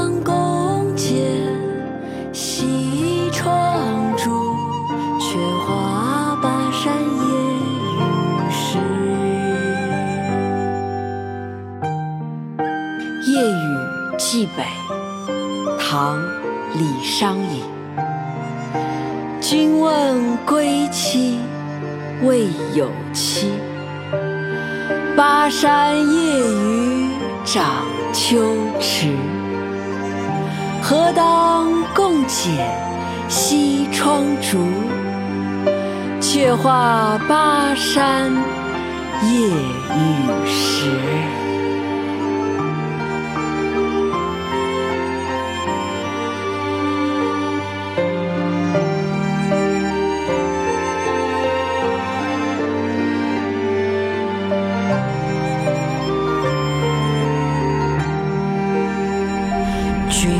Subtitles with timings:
[0.00, 1.14] 何当共剪
[2.32, 4.30] 西窗烛？
[5.18, 5.36] 却
[5.66, 7.28] 话巴山夜
[7.98, 8.78] 雨时。
[13.30, 14.62] 《夜雨寄北》
[15.78, 16.16] 唐·
[16.78, 17.62] 李商隐。
[19.38, 21.38] 君问归期
[22.22, 23.52] 未有期，
[25.14, 27.10] 巴山夜雨
[27.44, 27.66] 涨
[28.14, 29.14] 秋池。
[30.90, 32.68] 何当共剪
[33.28, 34.58] 西窗烛？
[36.20, 38.32] 却话巴山
[39.22, 40.90] 夜雨时。
[60.10, 60.39] 君